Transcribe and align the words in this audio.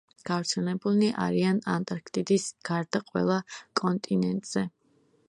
გავრცელებულნი 0.27 1.09
არიან 1.25 1.59
ანტარქტიდის 1.75 2.47
გარდა 2.71 3.03
ყველა 3.11 3.37
კონტინენტზე. 3.83 4.65